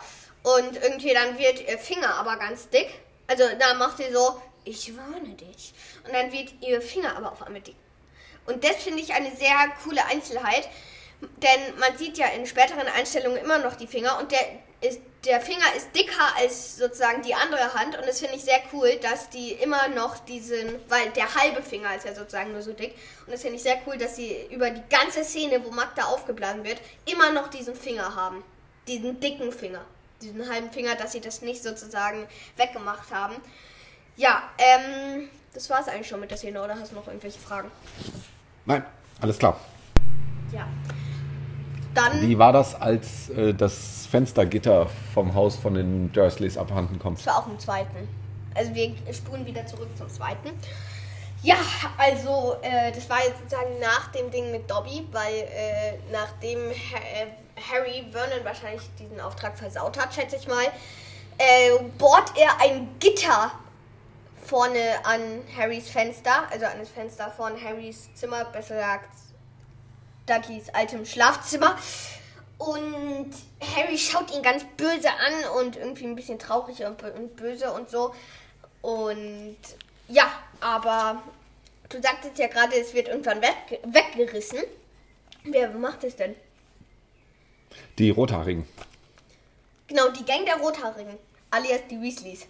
Und 0.44 0.76
irgendwie 0.76 1.14
dann 1.14 1.38
wird 1.38 1.66
ihr 1.66 1.78
Finger 1.78 2.14
aber 2.14 2.36
ganz 2.36 2.68
dick. 2.68 2.88
Also 3.26 3.44
da 3.58 3.74
macht 3.74 3.96
sie 3.96 4.12
so, 4.12 4.40
ich 4.64 4.96
warne 4.96 5.30
dich. 5.30 5.72
Und 6.06 6.12
dann 6.14 6.30
wird 6.30 6.52
ihr 6.60 6.80
Finger 6.80 7.16
aber 7.16 7.32
auf 7.32 7.42
einmal 7.42 7.62
dick. 7.62 7.76
Und 8.46 8.62
das 8.62 8.76
finde 8.76 9.00
ich 9.00 9.12
eine 9.14 9.34
sehr 9.34 9.56
coole 9.82 10.04
Einzelheit. 10.04 10.68
Denn 11.20 11.78
man 11.78 11.96
sieht 11.96 12.18
ja 12.18 12.26
in 12.28 12.46
späteren 12.46 12.86
Einstellungen 12.86 13.38
immer 13.38 13.58
noch 13.58 13.76
die 13.76 13.86
Finger 13.86 14.18
und 14.18 14.30
der, 14.30 14.40
ist, 14.82 15.00
der 15.24 15.40
Finger 15.40 15.64
ist 15.74 15.94
dicker 15.96 16.36
als 16.36 16.76
sozusagen 16.76 17.22
die 17.22 17.34
andere 17.34 17.72
Hand. 17.72 17.96
Und 17.96 18.06
das 18.06 18.20
finde 18.20 18.36
ich 18.36 18.44
sehr 18.44 18.60
cool, 18.74 18.96
dass 19.00 19.30
die 19.30 19.52
immer 19.52 19.88
noch 19.88 20.18
diesen, 20.18 20.78
weil 20.90 21.08
der 21.10 21.34
halbe 21.34 21.62
Finger 21.62 21.94
ist 21.96 22.04
ja 22.04 22.14
sozusagen 22.14 22.52
nur 22.52 22.60
so 22.60 22.74
dick. 22.74 22.94
Und 23.24 23.32
das 23.32 23.40
finde 23.40 23.56
ich 23.56 23.62
sehr 23.62 23.78
cool, 23.86 23.96
dass 23.96 24.16
sie 24.16 24.46
über 24.50 24.68
die 24.68 24.82
ganze 24.90 25.24
Szene, 25.24 25.64
wo 25.64 25.70
Magda 25.70 26.04
aufgeblasen 26.04 26.64
wird, 26.64 26.82
immer 27.10 27.32
noch 27.32 27.48
diesen 27.48 27.74
Finger 27.74 28.14
haben. 28.14 28.44
Diesen 28.86 29.18
dicken 29.18 29.50
Finger. 29.50 29.86
Diesen 30.24 30.48
halben 30.48 30.70
Finger, 30.70 30.94
dass 30.94 31.12
sie 31.12 31.20
das 31.20 31.42
nicht 31.42 31.62
sozusagen 31.62 32.26
weggemacht 32.56 33.12
haben. 33.12 33.34
Ja, 34.16 34.42
ähm, 34.56 35.28
das 35.52 35.68
war 35.68 35.80
es 35.80 35.88
eigentlich 35.88 36.08
schon 36.08 36.20
mit 36.20 36.30
der 36.30 36.38
Szene, 36.38 36.62
oder 36.62 36.74
hast 36.78 36.92
du 36.92 36.96
noch 36.96 37.06
irgendwelche 37.06 37.38
Fragen? 37.38 37.70
Nein, 38.64 38.82
alles 39.20 39.38
klar. 39.38 39.60
Ja. 40.50 40.66
Dann. 41.92 42.22
Wie 42.22 42.38
war 42.38 42.54
das, 42.54 42.74
als 42.74 43.28
äh, 43.30 43.52
das 43.52 44.06
Fenstergitter 44.10 44.88
vom 45.12 45.34
Haus 45.34 45.56
von 45.56 45.74
den 45.74 46.10
Dursleys 46.12 46.56
abhanden 46.56 46.98
kommt? 46.98 47.18
Das 47.18 47.26
war 47.26 47.38
auch 47.40 47.46
im 47.46 47.58
zweiten. 47.58 48.08
Also 48.54 48.74
wir 48.74 48.94
spulen 49.12 49.44
wieder 49.44 49.66
zurück 49.66 49.88
zum 49.98 50.08
zweiten. 50.08 50.50
Ja, 51.42 51.56
also 51.98 52.56
äh, 52.62 52.90
das 52.92 53.10
war 53.10 53.18
jetzt 53.18 53.40
sozusagen 53.40 53.78
nach 53.78 54.10
dem 54.12 54.30
Ding 54.30 54.50
mit 54.50 54.70
Dobby, 54.70 55.06
weil 55.12 55.34
äh, 55.34 55.98
nachdem 56.10 56.70
äh, 56.70 57.26
Harry 57.70 58.04
Vernon 58.10 58.44
wahrscheinlich 58.44 58.82
diesen 58.98 59.20
Auftrag 59.20 59.56
versaut 59.58 59.98
hat, 59.98 60.14
schätze 60.14 60.36
ich 60.36 60.48
mal, 60.48 60.66
äh, 61.38 61.78
bohrt 61.98 62.36
er 62.36 62.60
ein 62.60 62.96
Gitter 62.98 63.52
vorne 64.44 65.04
an 65.04 65.42
Harrys 65.56 65.88
Fenster, 65.88 66.48
also 66.50 66.66
an 66.66 66.78
das 66.78 66.90
Fenster 66.90 67.30
von 67.30 67.60
Harrys 67.62 68.12
Zimmer, 68.14 68.44
besser 68.46 68.76
gesagt 68.76 69.08
Dudleys 70.26 70.68
altem 70.70 71.04
Schlafzimmer. 71.04 71.76
Und 72.58 73.30
Harry 73.74 73.98
schaut 73.98 74.34
ihn 74.34 74.42
ganz 74.42 74.64
böse 74.76 75.08
an 75.10 75.60
und 75.60 75.76
irgendwie 75.76 76.04
ein 76.04 76.14
bisschen 76.14 76.38
traurig 76.38 76.84
und, 76.84 77.02
und 77.02 77.36
böse 77.36 77.70
und 77.72 77.90
so. 77.90 78.14
Und 78.80 79.56
ja, 80.08 80.30
aber 80.60 81.22
du 81.88 82.00
sagtest 82.00 82.38
ja 82.38 82.46
gerade, 82.46 82.76
es 82.76 82.94
wird 82.94 83.08
irgendwann 83.08 83.42
weg, 83.42 83.80
weggerissen. 83.84 84.60
Wer 85.42 85.70
macht 85.70 86.04
es 86.04 86.16
denn? 86.16 86.34
Die 87.98 88.10
Rothaarigen. 88.10 88.66
Genau, 89.86 90.08
die 90.10 90.24
Gang 90.24 90.44
der 90.44 90.56
Rothaarigen, 90.56 91.18
alias 91.50 91.80
die 91.90 92.00
Weasleys. 92.00 92.46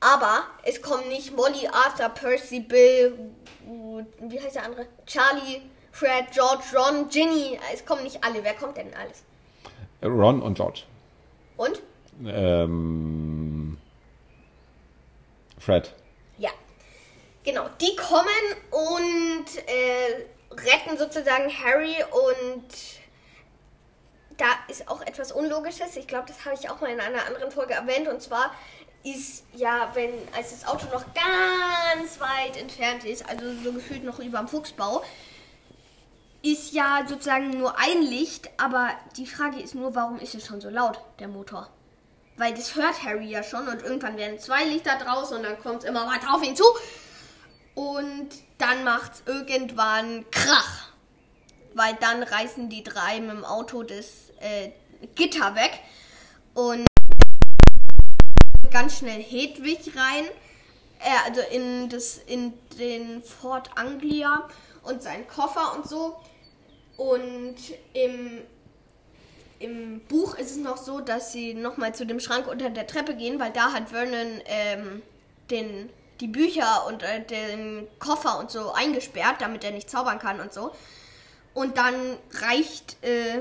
Aber 0.00 0.44
es 0.62 0.82
kommen 0.82 1.08
nicht 1.08 1.34
Molly, 1.34 1.66
Arthur, 1.66 2.10
Percy, 2.10 2.60
Bill, 2.60 3.18
wie 4.20 4.40
heißt 4.40 4.56
der 4.56 4.64
andere? 4.64 4.86
Charlie, 5.06 5.62
Fred, 5.90 6.26
George, 6.30 6.64
Ron, 6.74 7.08
Ginny. 7.08 7.58
Es 7.72 7.84
kommen 7.84 8.04
nicht 8.04 8.22
alle. 8.22 8.44
Wer 8.44 8.54
kommt 8.54 8.76
denn 8.76 8.92
alles? 8.94 9.22
Ron 10.02 10.42
und 10.42 10.54
George. 10.54 10.82
Und? 11.56 11.80
Ähm, 12.26 13.78
Fred. 15.58 15.94
Ja. 16.38 16.50
Genau, 17.44 17.68
die 17.80 17.96
kommen 17.96 18.26
und 18.70 19.56
äh, 19.66 20.26
retten 20.50 20.98
sozusagen 20.98 21.50
Harry 21.50 21.96
und 22.10 22.66
da 24.38 24.46
ist 24.68 24.88
auch 24.88 25.02
etwas 25.02 25.32
Unlogisches. 25.32 25.96
Ich 25.96 26.06
glaube, 26.06 26.26
das 26.28 26.44
habe 26.44 26.54
ich 26.54 26.68
auch 26.68 26.80
mal 26.80 26.90
in 26.90 27.00
einer 27.00 27.26
anderen 27.26 27.50
Folge 27.50 27.74
erwähnt. 27.74 28.08
Und 28.08 28.20
zwar 28.22 28.52
ist 29.02 29.44
ja, 29.54 29.90
wenn 29.94 30.10
als 30.36 30.50
das 30.50 30.66
Auto 30.66 30.86
noch 30.86 31.04
ganz 31.14 32.20
weit 32.20 32.56
entfernt 32.56 33.04
ist, 33.04 33.28
also 33.28 33.44
so 33.62 33.72
gefühlt 33.72 34.04
noch 34.04 34.18
über 34.18 34.38
dem 34.38 34.48
Fuchsbau, 34.48 35.02
ist 36.42 36.72
ja 36.72 37.04
sozusagen 37.08 37.50
nur 37.50 37.78
ein 37.78 38.02
Licht, 38.02 38.50
aber 38.56 38.90
die 39.16 39.26
Frage 39.26 39.60
ist 39.60 39.74
nur, 39.74 39.94
warum 39.94 40.18
ist 40.18 40.34
es 40.34 40.46
schon 40.46 40.60
so 40.60 40.68
laut, 40.68 41.00
der 41.18 41.28
Motor? 41.28 41.68
Weil 42.36 42.54
das 42.54 42.74
hört 42.76 43.02
Harry 43.02 43.30
ja 43.30 43.42
schon 43.42 43.66
und 43.66 43.82
irgendwann 43.82 44.16
werden 44.16 44.38
zwei 44.38 44.64
Lichter 44.64 44.96
draus 44.98 45.32
und 45.32 45.42
dann 45.42 45.58
kommt 45.60 45.78
es 45.78 45.84
immer 45.88 46.06
weiter 46.06 46.34
auf 46.34 46.42
ihn 46.42 46.54
zu. 46.54 46.64
Und 47.74 48.28
dann 48.58 48.84
macht 48.84 49.12
es 49.14 49.22
irgendwann 49.26 50.24
Krach. 50.30 50.85
Weil 51.76 51.94
dann 52.00 52.22
reißen 52.22 52.70
die 52.70 52.82
drei 52.82 53.20
mit 53.20 53.30
dem 53.32 53.44
Auto 53.44 53.82
das 53.82 54.30
äh, 54.40 54.70
Gitter 55.14 55.54
weg 55.54 55.78
und 56.54 56.86
ganz 58.70 58.96
schnell 58.96 59.22
Hedwig 59.22 59.92
rein. 59.94 60.24
Äh, 61.00 61.26
also 61.26 61.42
in, 61.52 61.90
das, 61.90 62.16
in 62.16 62.54
den 62.78 63.22
Ford 63.22 63.68
Anglia 63.74 64.48
und 64.84 65.02
seinen 65.02 65.28
Koffer 65.28 65.74
und 65.76 65.86
so. 65.86 66.16
Und 66.96 67.56
im, 67.92 68.40
im 69.58 70.00
Buch 70.08 70.34
ist 70.36 70.52
es 70.52 70.56
noch 70.56 70.78
so, 70.78 71.00
dass 71.00 71.30
sie 71.30 71.52
nochmal 71.52 71.94
zu 71.94 72.06
dem 72.06 72.20
Schrank 72.20 72.48
unter 72.48 72.70
der 72.70 72.86
Treppe 72.86 73.14
gehen, 73.14 73.38
weil 73.38 73.52
da 73.52 73.74
hat 73.74 73.90
Vernon 73.90 74.40
ähm, 74.46 75.02
den, 75.50 75.90
die 76.20 76.28
Bücher 76.28 76.86
und 76.86 77.02
äh, 77.02 77.22
den 77.22 77.86
Koffer 77.98 78.38
und 78.38 78.50
so 78.50 78.72
eingesperrt, 78.72 79.36
damit 79.40 79.62
er 79.62 79.72
nicht 79.72 79.90
zaubern 79.90 80.18
kann 80.18 80.40
und 80.40 80.54
so. 80.54 80.72
Und 81.56 81.78
dann 81.78 82.18
reicht, 82.42 83.02
äh, 83.02 83.38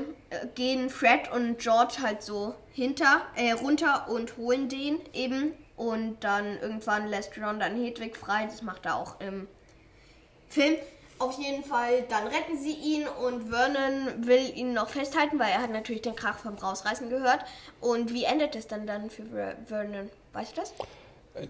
gehen 0.55 0.89
Fred 0.89 1.29
und 1.33 1.59
George 1.59 1.95
halt 2.01 2.23
so 2.23 2.55
hinter, 2.71 3.23
äh, 3.35 3.51
runter 3.51 4.07
und 4.07 4.37
holen 4.37 4.69
den 4.69 4.99
eben. 5.11 5.51
Und 5.75 6.23
dann 6.23 6.57
irgendwann 6.61 7.09
lässt 7.09 7.37
Ron 7.37 7.59
dann 7.59 7.75
Hedwig 7.75 8.15
frei. 8.15 8.45
Das 8.45 8.61
macht 8.61 8.85
er 8.85 8.95
auch 8.95 9.19
im 9.19 9.49
Film. 10.47 10.75
Auf 11.19 11.37
jeden 11.37 11.65
Fall, 11.65 12.05
dann 12.07 12.27
retten 12.27 12.57
sie 12.57 12.71
ihn 12.71 13.05
und 13.05 13.49
Vernon 13.49 14.25
will 14.25 14.49
ihn 14.55 14.71
noch 14.71 14.87
festhalten, 14.87 15.37
weil 15.37 15.49
er 15.49 15.61
hat 15.61 15.71
natürlich 15.71 16.03
den 16.03 16.15
Krach 16.15 16.37
vom 16.37 16.55
Rausreißen 16.55 17.09
gehört. 17.09 17.41
Und 17.81 18.13
wie 18.13 18.23
endet 18.23 18.55
es 18.55 18.65
dann 18.67 18.87
dann 18.87 19.09
für 19.09 19.23
Vernon? 19.67 20.09
Weißt 20.31 20.55
du 20.55 20.61
das? 20.61 20.73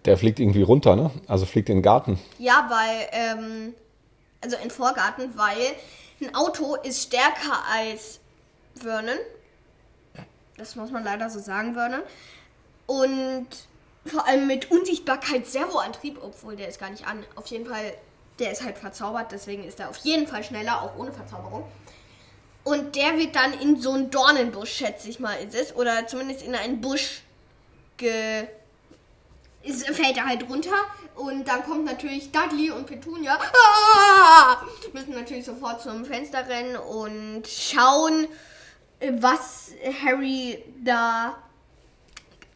Der 0.04 0.18
fliegt 0.18 0.40
irgendwie 0.40 0.64
runter, 0.64 0.96
ne? 0.96 1.12
Also 1.28 1.46
fliegt 1.46 1.70
in 1.70 1.78
den 1.78 1.84
Garten. 1.84 2.20
Ja, 2.40 2.68
weil, 2.72 3.08
ähm, 3.12 3.76
also 4.42 4.56
in 4.56 4.64
den 4.64 4.72
Vorgarten, 4.72 5.38
weil 5.38 5.76
ein 6.28 6.36
Auto 6.36 6.76
ist 6.76 7.04
stärker 7.04 7.64
als 7.72 8.20
Vernon. 8.76 9.18
Das 10.58 10.76
muss 10.76 10.92
man 10.92 11.04
leider 11.04 11.30
so 11.30 11.40
sagen, 11.40 11.74
Vernon. 11.74 12.02
Und 12.86 13.48
vor 14.06 14.28
allem 14.28 14.48
mit 14.48 14.72
Unsichtbarkeit 14.72 15.48
Servoantrieb, 15.48 16.20
obwohl 16.22 16.56
der 16.56 16.68
ist 16.68 16.80
gar 16.80 16.90
nicht 16.90 17.08
an. 17.08 17.26
Auf 17.36 17.48
jeden 17.48 17.66
Fall 17.66 17.94
der 18.40 18.52
ist 18.52 18.64
halt 18.64 18.78
verzaubert, 18.78 19.32
deswegen 19.32 19.64
ist 19.64 19.80
er 19.80 19.90
auf 19.90 19.98
jeden 19.98 20.28
Fall 20.28 20.44
schneller, 20.44 20.82
auch 20.82 20.98
ohne 20.98 21.12
Verzauberung. 21.12 21.66
Und 22.64 22.96
der 22.96 23.18
wird 23.18 23.36
dann 23.36 23.54
in 23.60 23.80
so 23.80 23.92
einen 23.92 24.10
Dornenbusch, 24.10 24.72
schätze 24.72 25.08
ich 25.10 25.20
mal, 25.20 25.36
ist 25.36 25.56
es. 25.56 25.76
Oder 25.76 26.08
zumindest 26.08 26.42
in 26.42 26.56
einen 26.56 26.82
Busch 26.82 27.22
ge. 27.98 28.48
Ist, 29.62 29.88
fällt 29.88 30.18
er 30.18 30.26
halt 30.26 30.50
runter. 30.50 30.76
Und 31.16 31.48
dann 31.48 31.64
kommt 31.64 31.86
natürlich 31.86 32.32
Dudley 32.32 32.72
und 32.72 32.88
Petunia. 32.88 33.38
Ah! 33.38 34.66
Müssen 34.94 35.14
natürlich 35.14 35.46
sofort 35.46 35.82
zum 35.82 36.06
Fenster 36.06 36.48
rennen 36.48 36.76
und 36.76 37.48
schauen, 37.48 38.28
was 39.20 39.72
Harry 40.04 40.64
da 40.84 41.38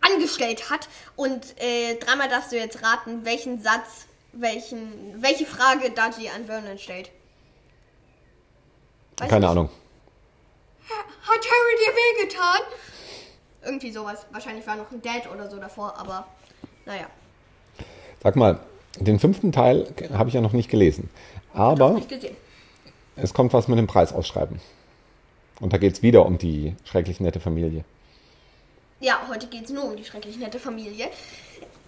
angestellt 0.02 0.70
hat. 0.70 0.90
Und 1.16 1.60
äh, 1.62 1.96
dreimal 1.96 2.30
darfst 2.30 2.52
du 2.52 2.58
jetzt 2.58 2.84
raten, 2.84 3.26
welchen 3.26 3.62
Satz 3.62 4.08
welchen, 4.32 5.22
welche 5.22 5.46
Frage 5.46 5.92
Dudley 5.92 6.30
an 6.30 6.46
Vernon 6.46 6.78
stellt. 6.78 7.12
Weiß 9.18 9.30
Keine 9.30 9.42
nicht. 9.42 9.50
Ahnung. 9.50 9.70
Hat 10.90 11.46
Harry 11.46 11.76
dir 11.86 11.94
wehgetan? 11.96 12.62
Irgendwie 13.64 13.92
sowas. 13.92 14.26
Wahrscheinlich 14.32 14.66
war 14.66 14.76
noch 14.76 14.90
ein 14.92 15.02
Dad 15.02 15.30
oder 15.30 15.50
so 15.50 15.58
davor, 15.58 15.98
aber 15.98 16.28
naja. 16.86 17.08
Sag 18.22 18.36
mal, 18.36 18.60
den 19.00 19.20
fünften 19.20 19.52
Teil 19.52 19.88
habe 20.14 20.30
ich 20.30 20.36
ja 20.36 20.42
noch 20.42 20.54
nicht 20.54 20.70
gelesen. 20.70 21.10
Aber 21.54 21.92
nicht 21.92 22.12
es 23.16 23.34
kommt 23.34 23.54
was 23.54 23.68
mit 23.68 23.78
dem 23.78 23.88
Preis 23.88 24.14
ausschreiben. 24.14 24.60
Und 25.60 25.74
da 25.74 25.78
geht 25.78 25.94
es 25.94 26.02
wieder 26.02 26.26
um 26.26 26.38
die 26.38 26.76
schrecklich 26.86 27.20
nette 27.20 27.40
Familie. 27.40 27.84
Ja, 29.02 29.20
heute 29.30 29.48
geht 29.48 29.66
es 29.66 29.72
nur 29.72 29.86
um 29.86 29.96
die 29.96 30.06
schrecklich 30.06 30.38
nette 30.38 30.60
Familie. 30.60 31.08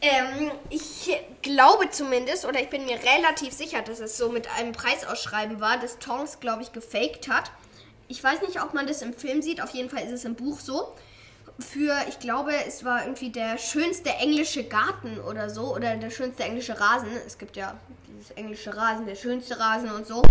Ähm, 0.01 0.51
ich 0.69 1.15
glaube 1.41 1.89
zumindest, 1.91 2.45
oder 2.45 2.59
ich 2.59 2.69
bin 2.69 2.85
mir 2.85 2.97
relativ 2.97 3.53
sicher, 3.53 3.81
dass 3.81 3.99
es 3.99 4.17
so 4.17 4.29
mit 4.29 4.49
einem 4.57 4.71
Preisausschreiben 4.71 5.61
war, 5.61 5.77
das 5.79 5.99
Tongs, 5.99 6.39
glaube 6.39 6.63
ich, 6.63 6.71
gefaked 6.71 7.29
hat. 7.29 7.51
Ich 8.07 8.23
weiß 8.23 8.41
nicht, 8.41 8.61
ob 8.61 8.73
man 8.73 8.87
das 8.87 9.01
im 9.01 9.13
Film 9.13 9.41
sieht, 9.41 9.61
auf 9.61 9.69
jeden 9.71 9.89
Fall 9.89 10.03
ist 10.03 10.11
es 10.11 10.25
im 10.25 10.35
Buch 10.35 10.59
so. 10.59 10.87
Für, 11.61 11.95
ich 12.09 12.19
glaube, 12.19 12.51
es 12.67 12.83
war 12.83 13.03
irgendwie 13.03 13.29
der 13.29 13.57
schönste 13.57 14.09
englische 14.09 14.63
Garten 14.63 15.19
oder 15.19 15.49
so, 15.49 15.75
oder 15.75 15.95
der 15.95 16.09
schönste 16.09 16.43
englische 16.43 16.79
Rasen. 16.79 17.09
Es 17.25 17.37
gibt 17.37 17.55
ja 17.55 17.75
dieses 18.09 18.31
englische 18.31 18.75
Rasen, 18.75 19.05
der 19.05 19.15
schönste 19.15 19.59
Rasen 19.59 19.91
und 19.91 20.07
so. 20.07 20.23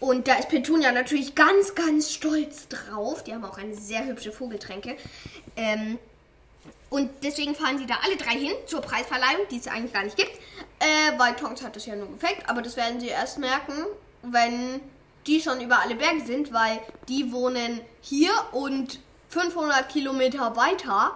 Und 0.00 0.28
da 0.28 0.34
ist 0.34 0.48
Petunia 0.48 0.92
natürlich 0.92 1.34
ganz, 1.34 1.74
ganz 1.74 2.12
stolz 2.12 2.68
drauf. 2.68 3.24
Die 3.24 3.34
haben 3.34 3.44
auch 3.44 3.58
eine 3.58 3.74
sehr 3.74 4.06
hübsche 4.06 4.30
Vogeltränke. 4.30 4.96
Ähm, 5.56 5.98
und 6.90 7.10
deswegen 7.22 7.54
fahren 7.54 7.78
sie 7.78 7.86
da 7.86 7.96
alle 8.04 8.16
drei 8.16 8.38
hin 8.38 8.52
zur 8.66 8.80
Preisverleihung, 8.80 9.46
die 9.50 9.58
es 9.58 9.66
eigentlich 9.66 9.92
gar 9.92 10.04
nicht 10.04 10.16
gibt. 10.16 10.32
Äh, 10.78 11.18
weil 11.18 11.34
Tonks 11.34 11.62
hat 11.62 11.76
das 11.76 11.86
ja 11.86 11.96
nur 11.96 12.08
gefaked, 12.08 12.48
aber 12.48 12.62
das 12.62 12.76
werden 12.76 13.00
sie 13.00 13.08
erst 13.08 13.38
merken, 13.38 13.72
wenn 14.22 14.80
die 15.26 15.40
schon 15.40 15.60
über 15.60 15.80
alle 15.80 15.96
Berge 15.96 16.24
sind, 16.24 16.52
weil 16.52 16.80
die 17.08 17.32
wohnen 17.32 17.80
hier 18.00 18.30
und 18.52 19.00
500 19.28 19.88
Kilometer 19.88 20.56
weiter 20.56 21.12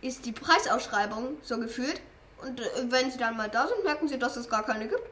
ist 0.00 0.24
die 0.26 0.32
Preisausschreibung 0.32 1.36
so 1.42 1.58
gefühlt. 1.58 2.00
Und 2.42 2.60
äh, 2.60 2.64
wenn 2.88 3.10
sie 3.10 3.18
dann 3.18 3.36
mal 3.36 3.48
da 3.48 3.66
sind, 3.68 3.84
merken 3.84 4.08
sie, 4.08 4.18
dass 4.18 4.36
es 4.36 4.48
gar 4.48 4.64
keine 4.64 4.88
gibt. 4.88 5.02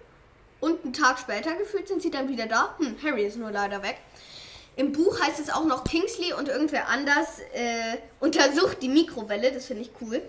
Und 0.61 0.85
einen 0.85 0.93
Tag 0.93 1.19
später 1.19 1.55
gefühlt 1.55 1.89
sind 1.89 2.03
sie 2.03 2.11
dann 2.11 2.29
wieder 2.29 2.47
da. 2.47 2.75
Hm, 2.79 2.97
Harry 3.03 3.27
ist 3.27 3.37
nur 3.37 3.51
leider 3.51 3.83
weg. 3.83 3.99
Im 4.77 4.93
Buch 4.93 5.21
heißt 5.21 5.41
es 5.41 5.51
auch 5.51 5.65
noch 5.65 5.85
Kingsley 5.85 6.33
und 6.33 6.49
irgendwer 6.49 6.89
anders 6.89 7.41
äh, 7.53 7.99
untersucht 8.21 8.81
die 8.81 8.89
Mikrowelle. 8.89 9.53
Das 9.53 9.67
finde 9.67 9.83
ich 9.83 9.91
cool. 10.01 10.23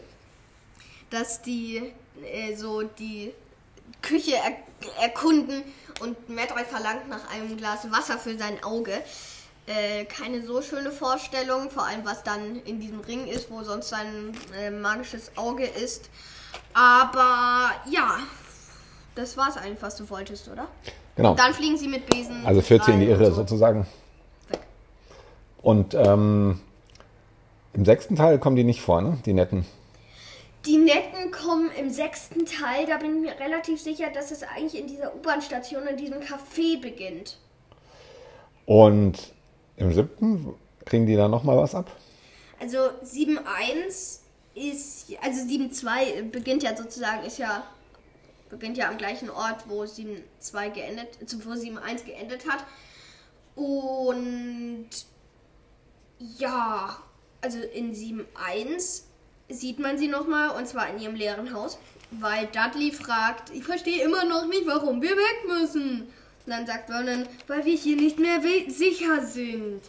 Dass 1.10 1.42
die 1.42 1.94
äh, 2.24 2.56
so 2.56 2.84
die 2.84 3.34
Küche 4.02 4.36
er 4.36 4.56
erkunden 5.02 5.64
und 6.02 6.30
Medroy 6.30 6.64
verlangt 6.64 7.10
nach 7.10 7.30
einem 7.32 7.58
Glas 7.58 7.92
Wasser 7.92 8.18
für 8.18 8.38
sein 8.38 8.64
Auge. 8.64 9.02
Äh, 9.70 10.06
keine 10.06 10.42
so 10.42 10.64
schöne 10.64 10.90
Vorstellung, 10.90 11.70
vor 11.70 11.86
allem 11.86 12.04
was 12.04 12.24
dann 12.24 12.60
in 12.66 12.80
diesem 12.80 13.02
Ring 13.02 13.28
ist, 13.28 13.52
wo 13.52 13.62
sonst 13.62 13.90
sein 13.90 14.32
äh, 14.60 14.72
magisches 14.72 15.32
Auge 15.36 15.64
ist. 15.64 16.10
Aber 16.74 17.70
ja, 17.88 18.18
das 19.14 19.38
war's 19.38 19.58
eigentlich, 19.58 19.80
was 19.82 19.96
du 19.96 20.10
wolltest, 20.10 20.48
oder? 20.48 20.68
Genau. 21.16 21.36
Dann 21.36 21.54
fliegen 21.54 21.78
sie 21.78 21.88
mit 21.88 22.10
Besen. 22.10 22.44
Also 22.48 22.62
führt 22.62 22.84
sie 22.84 22.94
in 22.94 23.00
die 23.02 23.06
Irre 23.06 23.28
so. 23.28 23.36
sozusagen. 23.36 23.86
Weg. 24.48 24.60
Und 25.62 25.94
ähm, 25.94 26.60
im 27.74 27.86
sechsten 27.86 28.16
Teil 28.16 28.40
kommen 28.40 28.56
die 28.56 28.64
nicht 28.64 28.82
vor, 28.82 29.04
ne? 29.04 29.20
Die 29.24 29.34
netten. 29.34 29.68
Die 30.66 30.78
Netten 30.78 31.30
kommen 31.32 31.70
im 31.78 31.92
sechsten 31.92 32.46
Teil, 32.46 32.88
da 32.88 32.98
bin 32.98 33.18
ich 33.18 33.22
mir 33.22 33.40
relativ 33.40 33.80
sicher, 33.80 34.08
dass 34.12 34.32
es 34.32 34.42
eigentlich 34.42 34.82
in 34.82 34.88
dieser 34.88 35.16
U-Bahn-Station, 35.16 35.88
in 35.88 35.96
diesem 35.96 36.22
Café 36.22 36.82
beginnt. 36.82 37.38
Und 38.66 39.32
im 39.80 39.94
siebten 39.94 40.54
kriegen 40.86 41.06
die 41.06 41.16
dann 41.16 41.32
nochmal 41.32 41.58
was 41.58 41.74
ab? 41.74 41.92
Also 42.60 42.78
7.1 42.78 44.20
ist, 44.56 45.08
also 45.22 45.42
7.2 45.42 46.30
beginnt 46.30 46.64
ja 46.64 46.76
sozusagen, 46.76 47.26
ist 47.26 47.38
ja, 47.38 47.64
beginnt 48.50 48.78
ja 48.78 48.90
am 48.90 48.98
gleichen 48.98 49.30
Ort, 49.30 49.64
wo 49.68 49.84
7.2 49.84 50.70
geendet, 50.72 51.08
wo 51.46 51.52
7.1 51.52 52.06
geendet 52.06 52.48
hat. 52.50 52.66
Und 53.56 54.90
ja, 56.38 56.98
also 57.42 57.60
in 57.60 57.94
7.1 57.94 59.04
sieht 59.50 59.80
man 59.80 59.98
sie 59.98 60.08
nochmal 60.08 60.50
und 60.52 60.68
zwar 60.68 60.90
in 60.90 61.00
ihrem 61.00 61.16
leeren 61.16 61.54
Haus, 61.54 61.80
weil 62.12 62.48
Dudley 62.48 62.92
fragt, 62.92 63.52
ich 63.52 63.64
verstehe 63.64 64.04
immer 64.04 64.26
noch 64.26 64.46
nicht, 64.48 64.68
warum 64.68 65.02
wir 65.02 65.12
weg 65.12 65.48
müssen. 65.48 66.08
Und 66.50 66.56
dann 66.56 66.66
sagt 66.66 66.90
Vernon, 66.90 67.28
weil 67.46 67.64
wir 67.64 67.76
hier 67.76 67.96
nicht 67.96 68.18
mehr 68.18 68.42
sicher 68.70 69.24
sind. 69.24 69.82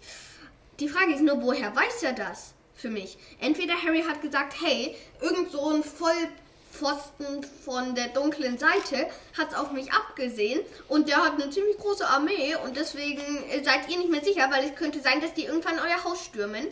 Die 0.78 0.90
Frage 0.90 1.14
ist 1.14 1.22
nur, 1.22 1.40
woher 1.40 1.74
weiß 1.74 2.02
er 2.02 2.12
das 2.12 2.52
für 2.74 2.90
mich? 2.90 3.16
Entweder 3.40 3.82
Harry 3.82 4.02
hat 4.02 4.20
gesagt, 4.20 4.56
hey, 4.60 4.94
irgend 5.22 5.52
so 5.52 5.70
ein 5.70 5.82
Vollpfosten 5.82 7.44
von 7.64 7.94
der 7.94 8.08
dunklen 8.08 8.58
Seite 8.58 9.08
hat 9.38 9.52
es 9.52 9.54
auf 9.56 9.72
mich 9.72 9.90
abgesehen 9.90 10.60
und 10.88 11.08
der 11.08 11.24
hat 11.24 11.40
eine 11.40 11.48
ziemlich 11.48 11.78
große 11.78 12.06
Armee 12.06 12.54
und 12.62 12.76
deswegen 12.76 13.42
äh, 13.48 13.64
seid 13.64 13.88
ihr 13.88 13.96
nicht 13.96 14.10
mehr 14.10 14.22
sicher, 14.22 14.50
weil 14.50 14.66
es 14.66 14.74
könnte 14.74 15.00
sein, 15.00 15.22
dass 15.22 15.32
die 15.32 15.46
irgendwann 15.46 15.78
euer 15.78 16.04
Haus 16.04 16.26
stürmen 16.26 16.66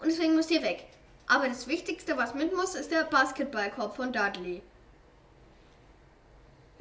und 0.00 0.06
deswegen 0.06 0.36
müsst 0.36 0.52
ihr 0.52 0.62
weg. 0.62 0.86
Aber 1.26 1.48
das 1.48 1.68
Wichtigste, 1.68 2.16
was 2.16 2.32
mit 2.32 2.56
muss, 2.56 2.74
ist 2.74 2.90
der 2.90 3.04
Basketballkorb 3.04 3.94
von 3.94 4.10
Dudley. 4.10 4.62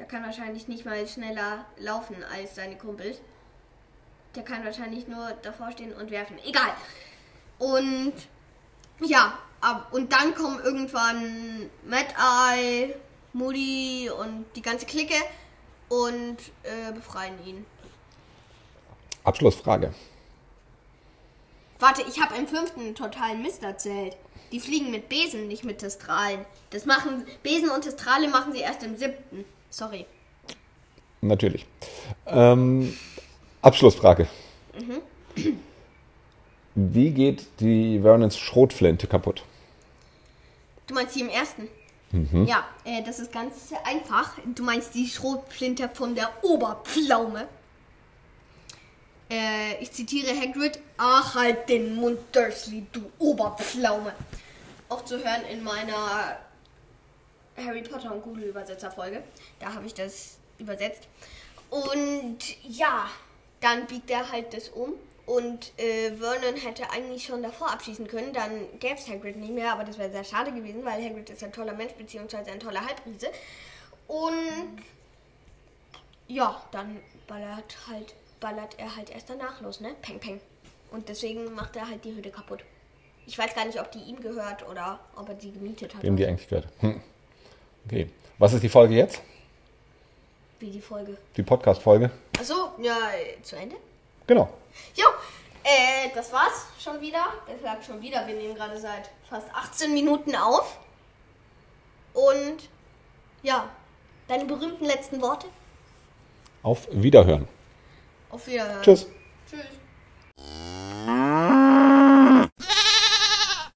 Der 0.04 0.10
kann 0.10 0.26
wahrscheinlich 0.26 0.68
nicht 0.68 0.84
mal 0.84 1.08
schneller 1.08 1.64
laufen 1.78 2.18
als 2.26 2.56
seine 2.56 2.78
Kumpels. 2.78 3.20
Der 4.36 4.44
kann 4.44 4.66
wahrscheinlich 4.66 5.08
nur 5.08 5.32
davor 5.44 5.72
stehen 5.72 5.94
und 5.94 6.12
werfen. 6.12 6.38
Egal. 6.44 6.74
Und 7.58 8.12
ja, 9.00 9.40
ab, 9.62 9.88
und 9.94 10.12
dann 10.12 10.36
kommen 10.36 10.60
irgendwann 10.60 11.70
Mad 11.86 12.08
Eye, 12.18 12.96
Moody 13.32 14.10
und 14.10 14.46
die 14.58 14.62
ganze 14.62 14.86
Clique 14.86 15.16
und 15.88 16.38
äh, 16.64 16.92
befreien 16.94 17.42
ihn. 17.46 17.66
Abschlussfrage. 19.24 19.94
Warte, 21.80 22.02
ich 22.10 22.22
habe 22.22 22.36
im 22.36 22.50
fünften 22.50 22.94
totalen 22.94 23.42
Mist 23.42 23.64
erzählt. 23.64 24.18
Die 24.52 24.60
fliegen 24.60 24.92
mit 24.92 25.08
Besen, 25.08 25.48
nicht 25.48 25.64
mit 25.64 25.78
Testralen. 25.78 26.46
Das 26.72 26.86
machen 26.86 27.26
Besen 27.42 27.70
und 27.70 27.84
Testrale 27.84 28.28
machen 28.28 28.52
sie 28.52 28.60
erst 28.60 28.84
im 28.84 28.98
siebten. 28.98 29.46
Sorry. 29.74 30.06
Natürlich. 31.22 31.66
Ähm, 32.28 32.96
Abschlussfrage. 33.64 34.28
Wie 36.76 37.10
geht 37.10 37.48
die 37.60 38.00
Vernons 38.00 38.38
Schrotflinte 38.38 39.08
kaputt? 39.08 39.44
Du 40.86 40.94
meinst 40.94 41.16
die 41.16 41.22
im 41.22 41.30
ersten? 41.30 41.68
Ja, 42.46 42.68
äh, 42.84 43.02
das 43.02 43.18
ist 43.18 43.32
ganz 43.32 43.74
einfach. 43.84 44.38
Du 44.54 44.62
meinst 44.62 44.94
die 44.94 45.08
Schrotflinte 45.08 45.90
von 45.92 46.14
der 46.14 46.30
Oberpflaume. 46.44 47.48
Äh, 49.32 49.82
ich 49.82 49.92
zitiere 49.92 50.40
Hagrid. 50.40 50.78
Ach, 50.98 51.34
halt 51.34 51.68
den 51.68 51.96
Mund, 51.96 52.20
Dursley, 52.32 52.86
du 52.92 53.10
Oberpflaume. 53.18 54.14
Auch 54.90 55.04
zu 55.04 55.18
hören 55.18 55.42
in 55.52 55.64
meiner 55.64 56.38
Harry 57.58 57.82
Potter 57.82 58.14
und 58.14 58.24
Google 58.24 58.46
Übersetzerfolge. 58.46 59.24
Da 59.60 59.74
habe 59.74 59.86
ich 59.86 59.94
das 59.94 60.38
übersetzt. 60.58 61.08
Und 61.70 62.40
ja, 62.64 63.10
dann 63.62 63.88
biegt 63.88 64.10
er 64.10 64.32
halt 64.32 64.54
das 64.54 64.70
um. 64.70 64.94
Und 65.26 65.72
äh, 65.80 66.12
Vernon 66.12 66.58
hätte 66.58 66.90
eigentlich 66.92 67.24
schon 67.24 67.42
davor 67.42 67.72
abschießen 67.72 68.08
können, 68.08 68.34
dann 68.34 68.52
gäbe 68.80 68.96
es 68.96 69.08
Hagrid 69.08 69.38
nicht 69.38 69.54
mehr, 69.54 69.72
aber 69.72 69.86
das 69.86 69.98
wäre 69.98 70.12
sehr 70.12 70.26
schade 70.26 70.52
gewesen, 70.52 70.84
weil 70.84 71.02
Hagrid 71.02 71.30
ist 71.30 71.42
ein 71.44 71.54
toller 71.54 71.74
Mensch, 71.74 71.94
beziehungsweise 71.94 72.52
ein 72.52 72.60
toller 72.60 72.86
Halbriese. 72.86 73.30
Und 74.08 74.84
ja, 76.28 76.62
dann 76.72 77.00
ballert 77.26 77.78
halt, 77.88 78.14
ballert 78.42 78.78
er 78.78 78.96
halt 78.98 79.12
erst 79.12 79.30
danach 79.30 79.62
los, 79.62 79.80
ne? 79.80 79.96
Peng, 80.02 80.20
peng. 80.20 80.42
Und 80.92 81.08
deswegen 81.08 81.54
macht 81.54 81.78
er 81.78 81.88
halt 81.88 82.04
die 82.04 82.14
Hütte 82.14 82.30
kaputt. 82.30 82.66
Ich 83.26 83.38
weiß 83.38 83.56
gar 83.56 83.64
nicht, 83.66 83.80
ob 83.80 83.92
die 83.92 84.00
ihm 84.00 84.20
gehört 84.20 84.68
oder 84.68 85.00
ob 85.16 85.30
er 85.30 85.36
die 85.36 85.54
gemietet 85.54 85.96
hat. 85.96 86.04
Wem 86.04 86.18
die 86.18 86.26
eigentlich 86.26 86.50
gehört? 86.50 86.68
Hm. 86.82 87.02
Okay. 87.86 88.10
Was 88.38 88.54
ist 88.54 88.64
die 88.64 88.70
Folge 88.70 88.96
jetzt? 88.96 89.22
Wie 90.60 90.72
die 90.72 90.82
Folge. 90.82 91.18
Die 91.36 91.44
Podcast-Folge? 91.44 92.10
Achso, 92.40 92.72
ja, 92.82 92.98
zu 93.42 93.56
Ende? 93.56 93.76
Genau. 94.26 94.50
Jo, 94.96 95.06
äh, 95.64 96.10
das 96.16 96.32
war's 96.32 96.68
schon 96.80 97.02
wieder. 97.02 97.26
Das 97.48 97.62
lag 97.62 97.84
schon 97.84 98.02
wieder. 98.02 98.26
Wir 98.28 98.36
nehmen 98.36 98.56
gerade 98.56 98.80
seit 98.80 99.10
fast 99.30 99.48
18 99.54 99.94
Minuten 99.94 100.36
auf. 100.36 100.80
Und 102.14 102.70
ja, 103.42 103.70
deine 104.28 104.46
berühmten 104.46 104.86
letzten 104.86 105.22
Worte. 105.22 105.48
Auf 106.62 106.88
Wiederhören. 106.92 107.48
Auf 108.30 108.48
Wiederhören. 108.48 108.82
Tschüss. 108.82 109.08
Tschüss. 109.50 110.80